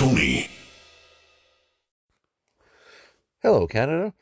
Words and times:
Tony. 0.00 0.48
Hello, 3.42 3.66
Canada. 3.66 4.14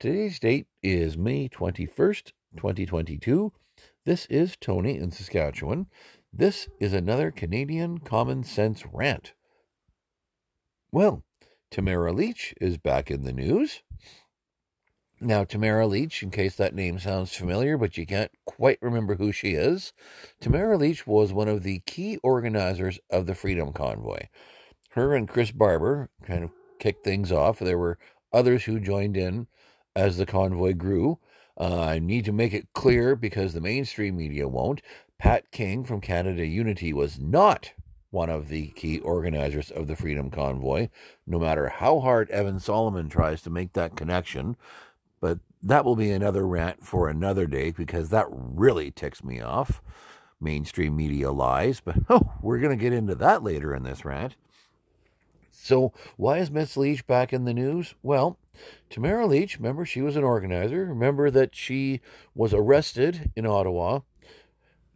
Today's 0.00 0.40
date 0.40 0.66
is 0.82 1.16
May 1.16 1.48
21st, 1.48 2.32
2022. 2.56 3.52
This 4.04 4.26
is 4.26 4.56
Tony 4.60 4.98
in 4.98 5.12
Saskatchewan. 5.12 5.86
This 6.32 6.68
is 6.80 6.92
another 6.92 7.30
Canadian 7.30 7.98
Common 7.98 8.42
Sense 8.42 8.82
rant. 8.92 9.34
Well, 10.90 11.22
Tamara 11.70 12.12
Lich 12.12 12.52
is 12.60 12.76
back 12.76 13.08
in 13.08 13.22
the 13.22 13.32
news. 13.32 13.82
Now, 15.20 15.44
Tamara 15.44 15.86
Lich, 15.86 16.24
in 16.24 16.32
case 16.32 16.56
that 16.56 16.74
name 16.74 16.98
sounds 16.98 17.36
familiar, 17.36 17.78
but 17.78 17.96
you 17.96 18.04
can't 18.04 18.32
quite 18.46 18.78
remember 18.82 19.14
who 19.14 19.30
she 19.30 19.52
is, 19.52 19.92
Tamara 20.40 20.76
Lich 20.76 21.06
was 21.06 21.32
one 21.32 21.46
of 21.46 21.62
the 21.62 21.78
key 21.86 22.16
organizers 22.24 22.98
of 23.10 23.26
the 23.26 23.36
Freedom 23.36 23.72
Convoy. 23.72 24.22
Her 24.90 25.14
and 25.14 25.28
Chris 25.28 25.50
Barber 25.50 26.10
kind 26.24 26.44
of 26.44 26.50
kicked 26.78 27.04
things 27.04 27.30
off. 27.30 27.58
There 27.58 27.78
were 27.78 27.98
others 28.32 28.64
who 28.64 28.80
joined 28.80 29.16
in 29.16 29.46
as 29.94 30.16
the 30.16 30.26
convoy 30.26 30.74
grew. 30.74 31.18
Uh, 31.58 31.80
I 31.80 31.98
need 31.98 32.24
to 32.24 32.32
make 32.32 32.54
it 32.54 32.72
clear 32.72 33.14
because 33.14 33.52
the 33.52 33.60
mainstream 33.60 34.16
media 34.16 34.48
won't. 34.48 34.80
Pat 35.18 35.50
King 35.50 35.84
from 35.84 36.00
Canada 36.00 36.46
Unity 36.46 36.92
was 36.92 37.18
not 37.18 37.72
one 38.10 38.30
of 38.30 38.48
the 38.48 38.68
key 38.68 38.98
organizers 39.00 39.70
of 39.70 39.86
the 39.86 39.94
Freedom 39.94 40.30
Convoy, 40.30 40.88
no 41.26 41.38
matter 41.38 41.68
how 41.68 42.00
hard 42.00 42.30
Evan 42.30 42.58
Solomon 42.58 43.08
tries 43.08 43.42
to 43.42 43.50
make 43.50 43.74
that 43.74 43.94
connection. 43.94 44.56
But 45.20 45.38
that 45.62 45.84
will 45.84 45.96
be 45.96 46.10
another 46.10 46.46
rant 46.46 46.84
for 46.84 47.08
another 47.08 47.46
day 47.46 47.70
because 47.70 48.08
that 48.08 48.26
really 48.30 48.90
ticks 48.90 49.22
me 49.22 49.40
off. 49.40 49.82
Mainstream 50.40 50.96
media 50.96 51.30
lies, 51.30 51.80
but 51.80 51.96
oh, 52.08 52.32
we're 52.42 52.58
going 52.58 52.76
to 52.76 52.82
get 52.82 52.92
into 52.92 53.14
that 53.16 53.44
later 53.44 53.74
in 53.74 53.82
this 53.82 54.04
rant. 54.04 54.34
So, 55.62 55.92
why 56.16 56.38
is 56.38 56.50
Miss 56.50 56.74
Lich 56.76 57.06
back 57.06 57.34
in 57.34 57.44
the 57.44 57.52
news? 57.52 57.94
Well, 58.02 58.38
Tamara 58.88 59.26
Lich, 59.26 59.58
remember, 59.58 59.84
she 59.84 60.00
was 60.00 60.16
an 60.16 60.24
organizer. 60.24 60.86
Remember 60.86 61.30
that 61.30 61.54
she 61.54 62.00
was 62.34 62.54
arrested 62.54 63.30
in 63.36 63.44
Ottawa, 63.44 64.00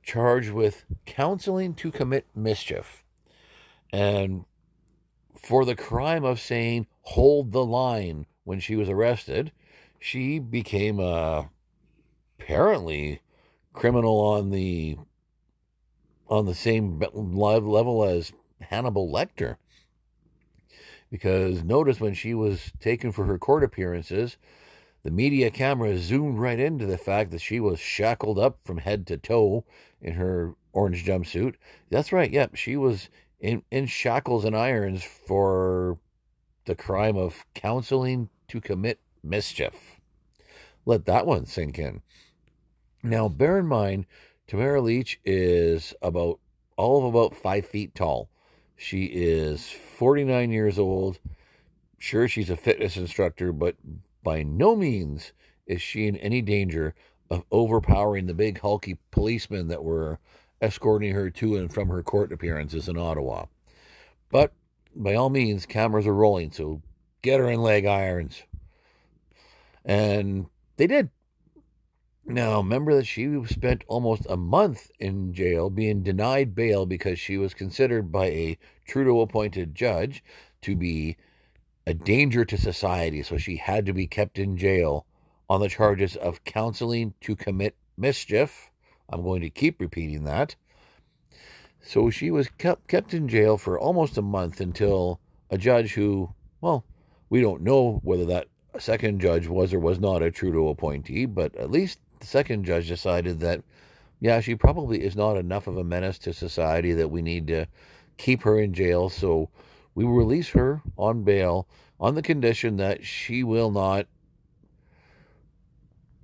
charged 0.02 0.52
with 0.52 0.86
counseling 1.04 1.74
to 1.74 1.90
commit 1.90 2.26
mischief. 2.34 3.04
And 3.92 4.46
for 5.36 5.66
the 5.66 5.76
crime 5.76 6.24
of 6.24 6.40
saying, 6.40 6.86
hold 7.02 7.52
the 7.52 7.64
line 7.64 8.24
when 8.44 8.58
she 8.58 8.74
was 8.74 8.88
arrested, 8.88 9.52
she 10.00 10.38
became 10.38 10.98
a 10.98 11.50
apparently 12.40 13.20
criminal 13.74 14.18
on 14.18 14.50
the 14.50 14.96
on 16.26 16.46
the 16.46 16.54
same 16.54 17.02
level 17.12 18.02
as 18.02 18.32
Hannibal 18.60 19.12
Lecter. 19.12 19.56
Because 21.10 21.62
notice 21.62 22.00
when 22.00 22.14
she 22.14 22.34
was 22.34 22.72
taken 22.80 23.12
for 23.12 23.24
her 23.24 23.38
court 23.38 23.62
appearances, 23.62 24.36
the 25.04 25.10
media 25.10 25.50
camera 25.50 25.96
zoomed 25.98 26.38
right 26.38 26.58
into 26.58 26.86
the 26.86 26.98
fact 26.98 27.30
that 27.30 27.40
she 27.40 27.60
was 27.60 27.78
shackled 27.78 28.38
up 28.38 28.58
from 28.64 28.78
head 28.78 29.06
to 29.08 29.16
toe 29.16 29.64
in 30.00 30.14
her 30.14 30.54
orange 30.72 31.04
jumpsuit. 31.04 31.54
That's 31.90 32.12
right, 32.12 32.30
yep, 32.30 32.56
she 32.56 32.76
was 32.76 33.10
in, 33.38 33.62
in 33.70 33.86
shackles 33.86 34.44
and 34.44 34.56
irons 34.56 35.04
for 35.04 35.98
the 36.64 36.74
crime 36.74 37.16
of 37.16 37.44
counseling 37.54 38.30
to 38.48 38.60
commit 38.60 38.98
mischief. 39.22 40.00
Let 40.86 41.04
that 41.06 41.26
one 41.26 41.46
sink 41.46 41.78
in. 41.78 42.02
Now, 43.02 43.28
bear 43.28 43.58
in 43.58 43.66
mind, 43.66 44.06
Tamara 44.46 44.80
Lich 44.80 45.20
is 45.24 45.94
about 46.00 46.40
all 46.76 46.98
of 46.98 47.04
about 47.04 47.36
five 47.36 47.66
feet 47.66 47.94
tall. 47.94 48.28
She 48.76 49.04
is 49.04 49.70
49 49.70 50.50
years 50.50 50.78
old. 50.78 51.18
Sure, 51.98 52.28
she's 52.28 52.50
a 52.50 52.56
fitness 52.56 52.96
instructor, 52.96 53.52
but 53.52 53.76
by 54.22 54.42
no 54.42 54.74
means 54.76 55.32
is 55.66 55.80
she 55.80 56.06
in 56.06 56.16
any 56.16 56.42
danger 56.42 56.94
of 57.30 57.44
overpowering 57.50 58.26
the 58.26 58.34
big 58.34 58.60
hulky 58.60 58.98
policemen 59.10 59.68
that 59.68 59.82
were 59.82 60.18
escorting 60.60 61.14
her 61.14 61.30
to 61.30 61.56
and 61.56 61.72
from 61.72 61.88
her 61.88 62.02
court 62.02 62.32
appearances 62.32 62.88
in 62.88 62.98
Ottawa. 62.98 63.46
But 64.30 64.52
by 64.94 65.14
all 65.14 65.30
means, 65.30 65.66
cameras 65.66 66.06
are 66.06 66.14
rolling, 66.14 66.52
so 66.52 66.82
get 67.22 67.40
her 67.40 67.50
in 67.50 67.60
leg 67.60 67.86
irons. 67.86 68.42
And 69.84 70.46
they 70.76 70.86
did. 70.86 71.10
Now, 72.26 72.56
remember 72.58 72.94
that 72.94 73.06
she 73.06 73.44
spent 73.46 73.84
almost 73.86 74.26
a 74.30 74.36
month 74.36 74.90
in 74.98 75.34
jail 75.34 75.68
being 75.68 76.02
denied 76.02 76.54
bail 76.54 76.86
because 76.86 77.18
she 77.18 77.36
was 77.36 77.52
considered 77.52 78.10
by 78.10 78.26
a 78.26 78.58
Trudeau 78.86 79.20
appointed 79.20 79.74
judge 79.74 80.24
to 80.62 80.74
be 80.74 81.18
a 81.86 81.92
danger 81.92 82.46
to 82.46 82.56
society. 82.56 83.22
So 83.22 83.36
she 83.36 83.56
had 83.56 83.84
to 83.86 83.92
be 83.92 84.06
kept 84.06 84.38
in 84.38 84.56
jail 84.56 85.04
on 85.50 85.60
the 85.60 85.68
charges 85.68 86.16
of 86.16 86.44
counseling 86.44 87.12
to 87.20 87.36
commit 87.36 87.76
mischief. 87.98 88.70
I'm 89.10 89.22
going 89.22 89.42
to 89.42 89.50
keep 89.50 89.78
repeating 89.78 90.24
that. 90.24 90.56
So 91.82 92.08
she 92.08 92.30
was 92.30 92.48
kept, 92.48 92.88
kept 92.88 93.12
in 93.12 93.28
jail 93.28 93.58
for 93.58 93.78
almost 93.78 94.16
a 94.16 94.22
month 94.22 94.62
until 94.62 95.20
a 95.50 95.58
judge 95.58 95.92
who, 95.92 96.32
well, 96.62 96.86
we 97.28 97.42
don't 97.42 97.60
know 97.60 98.00
whether 98.02 98.24
that 98.24 98.48
second 98.78 99.20
judge 99.20 99.46
was 99.46 99.74
or 99.74 99.78
was 99.78 100.00
not 100.00 100.22
a 100.22 100.30
Trudeau 100.30 100.68
appointee, 100.68 101.26
but 101.26 101.54
at 101.56 101.70
least 101.70 101.98
the 102.24 102.30
second 102.30 102.64
judge 102.64 102.88
decided 102.88 103.40
that, 103.40 103.62
yeah, 104.18 104.40
she 104.40 104.54
probably 104.54 105.04
is 105.04 105.14
not 105.14 105.36
enough 105.36 105.66
of 105.66 105.76
a 105.76 105.84
menace 105.84 106.18
to 106.20 106.32
society 106.32 106.92
that 106.92 107.10
we 107.10 107.20
need 107.20 107.46
to 107.48 107.66
keep 108.16 108.42
her 108.42 108.58
in 108.58 108.72
jail. 108.72 109.10
So 109.10 109.50
we 109.94 110.04
release 110.04 110.48
her 110.50 110.80
on 110.96 111.22
bail 111.22 111.68
on 112.00 112.14
the 112.14 112.22
condition 112.22 112.78
that 112.78 113.04
she 113.04 113.44
will 113.44 113.70
not 113.70 114.06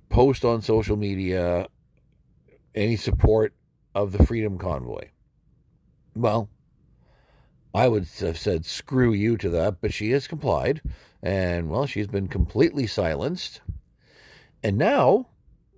post 0.09 0.43
on 0.43 0.63
social 0.63 0.97
media 0.97 1.67
any 2.73 2.95
support 2.95 3.53
of 3.93 4.11
the 4.11 4.25
Freedom 4.25 4.57
Convoy. 4.57 5.09
Well, 6.15 6.49
I 7.75 7.87
would 7.87 8.07
have 8.19 8.39
said 8.39 8.65
screw 8.65 9.13
you 9.13 9.37
to 9.37 9.49
that, 9.49 9.81
but 9.81 9.93
she 9.93 10.09
has 10.11 10.27
complied. 10.27 10.81
And, 11.21 11.69
well, 11.69 11.85
she's 11.85 12.07
been 12.07 12.27
completely 12.27 12.87
silenced. 12.87 13.61
And 14.63 14.77
now 14.77 15.27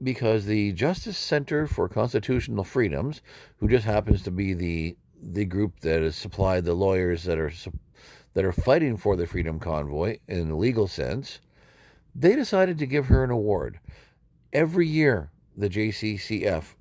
because 0.03 0.45
the 0.45 0.71
Justice 0.73 1.17
Center 1.17 1.67
for 1.67 1.87
Constitutional 1.87 2.63
Freedoms, 2.63 3.21
who 3.57 3.67
just 3.67 3.85
happens 3.85 4.23
to 4.23 4.31
be 4.31 4.53
the 4.53 4.97
the 5.25 5.45
group 5.45 5.79
that 5.79 6.01
has 6.01 6.17
supplied 6.17 6.65
the 6.65 6.73
lawyers 6.73 7.23
that 7.23 7.39
are 7.39 7.51
that 8.33 8.43
are 8.43 8.51
fighting 8.51 8.97
for 8.97 9.15
the 9.15 9.27
Freedom 9.27 9.59
Convoy 9.59 10.17
in 10.27 10.49
the 10.49 10.55
legal 10.55 10.87
sense, 10.87 11.39
they 12.13 12.35
decided 12.35 12.77
to 12.79 12.85
give 12.85 13.07
her 13.07 13.23
an 13.23 13.31
award. 13.31 13.79
Every 14.51 14.87
year, 14.87 15.31
the 15.55 15.69
JCCF 15.69 16.75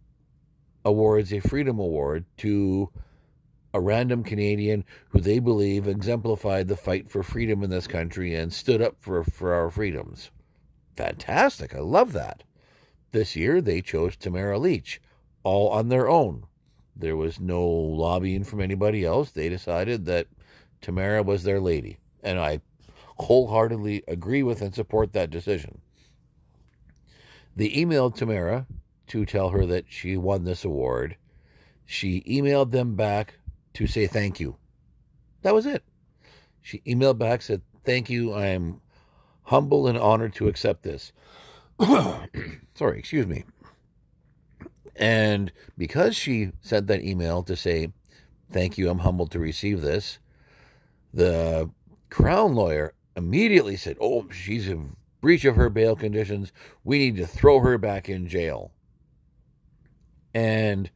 awards 0.84 1.32
a 1.32 1.40
Freedom 1.40 1.78
Award 1.78 2.24
to 2.38 2.90
a 3.74 3.80
random 3.80 4.22
Canadian 4.22 4.84
who 5.10 5.20
they 5.20 5.38
believe 5.38 5.86
exemplified 5.86 6.68
the 6.68 6.76
fight 6.76 7.10
for 7.10 7.22
freedom 7.22 7.62
in 7.62 7.70
this 7.70 7.86
country 7.86 8.34
and 8.34 8.52
stood 8.52 8.82
up 8.82 8.96
for, 8.98 9.24
for 9.24 9.54
our 9.54 9.70
freedoms. 9.70 10.30
Fantastic. 10.96 11.74
I 11.74 11.78
love 11.78 12.12
that. 12.12 12.44
This 13.12 13.36
year, 13.36 13.60
they 13.60 13.80
chose 13.80 14.16
Tamara 14.16 14.58
Lich 14.58 15.00
all 15.42 15.68
on 15.68 15.88
their 15.88 16.08
own. 16.08 16.46
There 16.96 17.16
was 17.16 17.40
no 17.40 17.66
lobbying 17.66 18.44
from 18.44 18.60
anybody 18.60 19.04
else. 19.04 19.30
They 19.30 19.48
decided 19.48 20.04
that 20.06 20.28
Tamara 20.80 21.22
was 21.22 21.44
their 21.44 21.60
lady. 21.60 21.98
And 22.22 22.38
I 22.38 22.60
wholeheartedly 23.18 24.04
agree 24.08 24.42
with 24.42 24.62
and 24.62 24.74
support 24.74 25.12
that 25.12 25.30
decision. 25.30 25.80
They 27.54 27.70
emailed 27.70 28.14
Tamara 28.14 28.66
to 29.08 29.26
tell 29.26 29.50
her 29.50 29.66
that 29.66 29.86
she 29.88 30.16
won 30.16 30.44
this 30.44 30.64
award. 30.64 31.16
She 31.84 32.22
emailed 32.22 32.70
them 32.70 32.94
back 32.94 33.34
to 33.74 33.86
say 33.86 34.06
thank 34.06 34.40
you. 34.40 34.56
That 35.42 35.54
was 35.54 35.66
it. 35.66 35.82
She 36.62 36.78
emailed 36.86 37.18
back, 37.18 37.42
said, 37.42 37.62
Thank 37.84 38.08
you. 38.08 38.32
I 38.32 38.46
am 38.46 38.80
humble 39.44 39.88
and 39.88 39.98
honored 39.98 40.34
to 40.36 40.46
accept 40.46 40.84
this. 40.84 41.12
Sorry, 42.74 42.98
excuse 42.98 43.26
me. 43.26 43.44
And 44.96 45.52
because 45.76 46.16
she 46.16 46.52
sent 46.60 46.86
that 46.86 47.02
email 47.02 47.42
to 47.44 47.56
say, 47.56 47.92
Thank 48.50 48.76
you, 48.76 48.90
I'm 48.90 48.98
humbled 48.98 49.30
to 49.32 49.38
receive 49.38 49.80
this, 49.80 50.18
the 51.14 51.70
Crown 52.10 52.54
lawyer 52.54 52.92
immediately 53.16 53.76
said, 53.76 53.96
Oh, 54.00 54.28
she's 54.30 54.68
in 54.68 54.96
breach 55.20 55.44
of 55.44 55.56
her 55.56 55.70
bail 55.70 55.96
conditions. 55.96 56.52
We 56.84 56.98
need 56.98 57.16
to 57.16 57.26
throw 57.26 57.60
her 57.60 57.78
back 57.78 58.08
in 58.08 58.28
jail. 58.28 58.72
And 60.34 60.90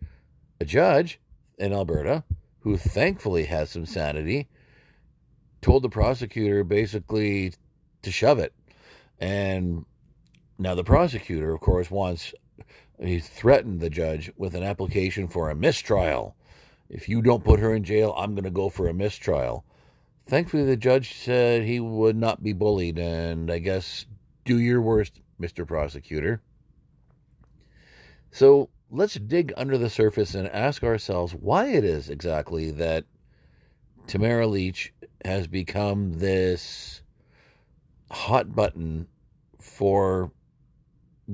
a 0.61 0.65
judge 0.65 1.21
in 1.59 1.73
Alberta, 1.73 2.25
who 2.61 2.77
thankfully 2.77 3.45
has 3.45 3.71
some 3.71 3.87
sanity, 3.87 4.49
told 5.63 5.83
the 5.83 5.89
prosecutor 5.89 6.65
basically 6.65 7.53
to 8.03 8.11
shove 8.11 8.39
it. 8.39 8.53
And 9.19 9.87
now, 10.59 10.75
the 10.75 10.85
prosecutor, 10.85 11.53
of 11.53 11.61
course, 11.61 11.91
wants, 11.91 12.33
he 12.99 13.21
threatened 13.21 13.81
the 13.81 13.91
judge 13.91 14.31
with 14.37 14.55
an 14.55 14.63
application 14.63 15.29
for 15.29 15.51
a 15.51 15.55
mistrial. 15.55 16.35
If 16.89 17.09
you 17.09 17.21
don't 17.21 17.45
put 17.45 17.61
her 17.61 17.75
in 17.75 17.85
jail, 17.85 18.15
I'm 18.17 18.35
going 18.35 18.45
to 18.45 18.51
go 18.51 18.69
for 18.71 18.89
a 18.89 18.95
mistrial. 18.95 19.65
thankfully, 20.27 20.65
the 20.65 20.77
judge 20.77 21.15
said 21.15 21.63
he 21.63 21.79
would 21.79 22.17
not 22.17 22.43
be 22.43 22.53
bullied, 22.53 22.99
and 22.99 23.51
I 23.51 23.59
guess 23.59 24.07
do 24.45 24.59
your 24.59 24.81
worst, 24.81 25.21
Mr. 25.41 25.67
Prosecutor. 25.67 26.41
So 28.31 28.71
let's 28.91 29.15
dig 29.15 29.53
under 29.57 29.77
the 29.77 29.91
surface 29.91 30.35
and 30.35 30.49
ask 30.49 30.83
ourselves 30.83 31.35
why 31.35 31.69
it 31.69 31.85
is 31.85 32.09
exactly 32.09 32.71
that 32.73 33.05
Tamara 34.07 34.47
Lich 34.47 34.95
has 35.25 35.47
become 35.47 36.19
this 36.19 37.03
hot 38.11 38.55
button 38.55 39.09
for 39.61 40.31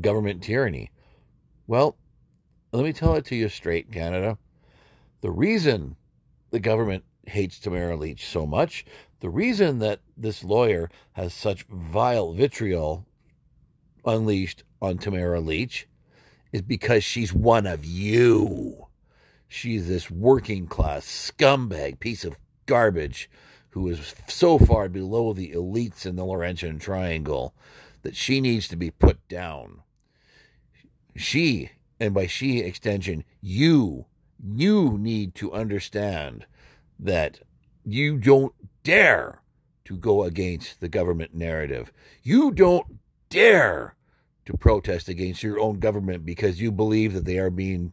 government 0.00 0.42
tyranny. 0.42 0.90
Well, 1.66 1.96
let 2.72 2.84
me 2.84 2.92
tell 2.92 3.14
it 3.16 3.24
to 3.26 3.36
you 3.36 3.48
straight, 3.48 3.92
Canada. 3.92 4.38
The 5.20 5.30
reason 5.30 5.96
the 6.50 6.60
government 6.60 7.04
hates 7.26 7.58
Tamara 7.58 7.96
Lich 7.96 8.26
so 8.26 8.46
much, 8.46 8.84
the 9.20 9.30
reason 9.30 9.78
that 9.78 10.00
this 10.16 10.42
lawyer 10.42 10.90
has 11.12 11.32
such 11.32 11.64
vile 11.70 12.32
vitriol 12.32 13.06
unleashed 14.04 14.64
on 14.80 14.98
Tamara 14.98 15.40
Lich 15.40 15.86
is 16.52 16.62
because 16.62 17.04
she's 17.04 17.32
one 17.32 17.66
of 17.66 17.84
you. 17.84 18.86
She's 19.48 19.88
this 19.88 20.10
working 20.10 20.66
class 20.66 21.04
scumbag 21.06 22.00
piece 22.00 22.24
of 22.24 22.38
garbage 22.66 23.30
who 23.70 23.88
is 23.88 24.14
so 24.26 24.58
far 24.58 24.88
below 24.88 25.32
the 25.32 25.52
elites 25.52 26.04
in 26.04 26.16
the 26.16 26.24
Laurentian 26.24 26.78
Triangle 26.78 27.54
that 28.02 28.16
she 28.16 28.40
needs 28.40 28.69
to 28.69 28.76
be 28.76 28.90
put 28.90 29.26
down. 29.28 29.82
She, 31.16 31.72
and 32.00 32.14
by 32.14 32.26
she 32.26 32.60
extension, 32.60 33.25
you, 33.40 34.06
you 34.43 34.99
need 34.99 35.34
to 35.37 35.52
understand 35.52 36.46
that 36.99 37.40
you 37.84 38.19
don't 38.19 38.54
dare 38.82 39.43
to 39.84 39.96
go 39.96 40.22
against 40.22 40.81
the 40.81 40.88
government 40.88 41.34
narrative. 41.34 41.93
You 42.22 42.50
don't 42.50 42.99
dare 43.28 43.96
to 44.44 44.56
protest 44.56 45.08
against 45.08 45.43
your 45.43 45.58
own 45.58 45.78
government 45.78 46.25
because 46.25 46.60
you 46.60 46.72
believe 46.72 47.12
that 47.12 47.25
they 47.25 47.38
are 47.38 47.50
being 47.50 47.93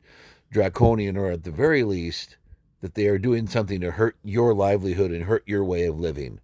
draconian 0.51 1.15
or 1.15 1.31
at 1.31 1.43
the 1.43 1.51
very 1.51 1.83
least 1.83 2.37
that 2.81 2.95
they 2.95 3.07
are 3.07 3.17
doing 3.17 3.47
something 3.47 3.81
to 3.81 3.91
hurt 3.91 4.15
your 4.23 4.53
livelihood 4.53 5.11
and 5.11 5.25
hurt 5.25 5.43
your 5.45 5.63
way 5.63 5.85
of 5.85 5.99
living. 5.99 6.39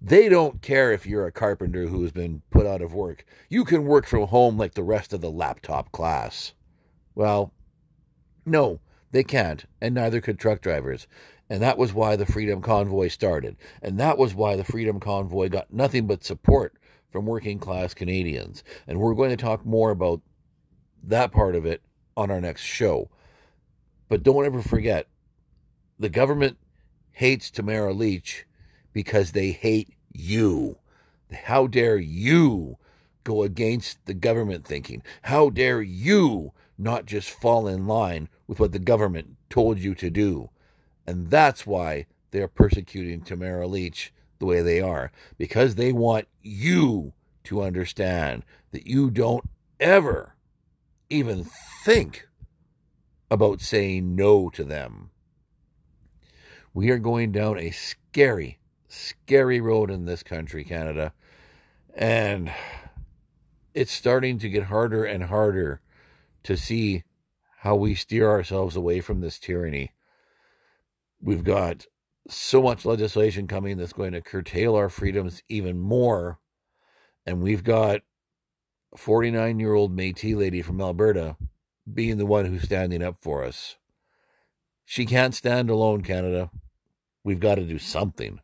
They 0.00 0.30
don't 0.30 0.62
care 0.62 0.92
if 0.92 1.06
you're 1.06 1.26
a 1.26 1.32
carpenter 1.32 1.86
who 1.86 2.02
has 2.02 2.12
been 2.12 2.42
put 2.50 2.66
out 2.66 2.80
of 2.80 2.94
work. 2.94 3.24
You 3.50 3.64
can 3.64 3.84
work 3.84 4.06
from 4.06 4.28
home 4.28 4.56
like 4.56 4.74
the 4.74 4.82
rest 4.82 5.12
of 5.12 5.20
the 5.20 5.30
laptop 5.30 5.92
class. 5.92 6.54
Well, 7.14 7.52
no, 8.46 8.80
they 9.10 9.22
can't, 9.22 9.66
and 9.80 9.94
neither 9.94 10.22
could 10.22 10.38
truck 10.38 10.62
drivers. 10.62 11.06
And 11.50 11.60
that 11.62 11.76
was 11.76 11.92
why 11.92 12.16
the 12.16 12.24
Freedom 12.24 12.62
Convoy 12.62 13.08
started. 13.08 13.56
And 13.82 13.98
that 13.98 14.16
was 14.16 14.34
why 14.34 14.56
the 14.56 14.64
Freedom 14.64 15.00
Convoy 15.00 15.48
got 15.48 15.72
nothing 15.72 16.06
but 16.06 16.24
support 16.24 16.74
from 17.10 17.26
working 17.26 17.58
class 17.58 17.92
Canadians. 17.92 18.62
And 18.86 19.00
we're 19.00 19.14
going 19.14 19.30
to 19.30 19.36
talk 19.36 19.66
more 19.66 19.90
about 19.90 20.22
that 21.02 21.32
part 21.32 21.54
of 21.54 21.66
it 21.66 21.82
on 22.16 22.30
our 22.30 22.40
next 22.40 22.62
show. 22.62 23.10
But 24.08 24.22
don't 24.22 24.46
ever 24.46 24.62
forget 24.62 25.08
the 25.98 26.08
government 26.08 26.56
hates 27.12 27.50
Tamara 27.50 27.92
Lich 27.92 28.46
because 28.92 29.32
they 29.32 29.52
hate 29.52 29.94
you. 30.12 30.78
How 31.32 31.66
dare 31.66 31.98
you 31.98 32.78
go 33.24 33.42
against 33.42 34.04
the 34.06 34.14
government 34.14 34.64
thinking? 34.64 35.02
How 35.22 35.50
dare 35.50 35.82
you 35.82 36.52
not 36.76 37.06
just 37.06 37.30
fall 37.30 37.68
in 37.68 37.86
line 37.86 38.28
with 38.46 38.58
what 38.58 38.72
the 38.72 38.78
government 38.78 39.36
told 39.48 39.78
you 39.78 39.94
to 39.96 40.10
do? 40.10 40.50
And 41.06 41.30
that's 41.30 41.66
why 41.66 42.06
they're 42.30 42.48
persecuting 42.48 43.20
Tamara 43.20 43.66
Lich 43.66 44.12
the 44.38 44.46
way 44.46 44.62
they 44.62 44.80
are, 44.80 45.12
because 45.36 45.74
they 45.74 45.92
want 45.92 46.26
you 46.42 47.12
to 47.44 47.62
understand 47.62 48.44
that 48.70 48.86
you 48.86 49.10
don't 49.10 49.44
ever 49.78 50.36
even 51.10 51.44
think 51.84 52.28
about 53.30 53.60
saying 53.60 54.14
no 54.14 54.48
to 54.50 54.64
them. 54.64 55.10
We 56.72 56.90
are 56.90 56.98
going 56.98 57.32
down 57.32 57.58
a 57.58 57.70
scary, 57.70 58.59
scary 58.90 59.60
road 59.60 59.90
in 59.90 60.04
this 60.04 60.22
country, 60.22 60.64
Canada. 60.64 61.12
And 61.94 62.52
it's 63.72 63.92
starting 63.92 64.38
to 64.38 64.48
get 64.48 64.64
harder 64.64 65.04
and 65.04 65.24
harder 65.24 65.80
to 66.44 66.56
see 66.56 67.04
how 67.58 67.76
we 67.76 67.94
steer 67.94 68.28
ourselves 68.28 68.76
away 68.76 69.00
from 69.00 69.20
this 69.20 69.38
tyranny. 69.38 69.92
We've 71.20 71.44
got 71.44 71.86
so 72.28 72.62
much 72.62 72.84
legislation 72.84 73.46
coming 73.46 73.76
that's 73.76 73.92
going 73.92 74.12
to 74.12 74.20
curtail 74.20 74.74
our 74.74 74.88
freedoms 74.88 75.42
even 75.48 75.78
more. 75.78 76.38
And 77.26 77.42
we've 77.42 77.64
got 77.64 78.00
a 78.92 78.96
49 78.96 79.60
year 79.60 79.74
old 79.74 79.94
Metis 79.94 80.34
lady 80.34 80.62
from 80.62 80.80
Alberta 80.80 81.36
being 81.92 82.18
the 82.18 82.26
one 82.26 82.46
who's 82.46 82.62
standing 82.62 83.02
up 83.02 83.18
for 83.20 83.44
us. 83.44 83.76
She 84.84 85.06
can't 85.06 85.34
stand 85.34 85.70
alone, 85.70 86.02
Canada. 86.02 86.50
We've 87.22 87.40
got 87.40 87.56
to 87.56 87.64
do 87.64 87.78
something. 87.78 88.40